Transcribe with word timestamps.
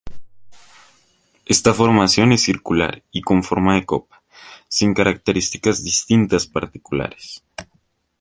Esta 1.45 1.75
formación 1.75 2.31
es 2.31 2.41
circular 2.41 3.03
y 3.11 3.21
con 3.21 3.43
forma 3.43 3.75
de 3.75 3.85
copa, 3.85 4.23
sin 4.67 4.95
características 4.95 5.83
distintivas 5.83 6.47
particulares. 6.47 7.43